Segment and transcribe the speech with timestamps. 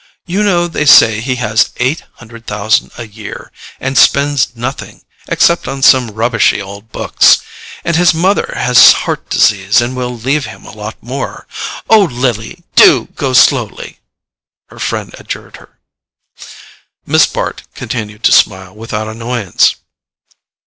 [0.25, 5.83] "You know they say he has eight hundred thousand a year—and spends nothing, except on
[5.83, 7.37] some rubbishy old books.
[7.85, 11.45] And his mother has heart disease and will leave him a lot more.
[11.87, 13.99] OH, LILY, DO GO SLOWLY,"
[14.69, 15.77] her friend adjured her.
[17.05, 19.75] Miss Bart continued to smile without annoyance.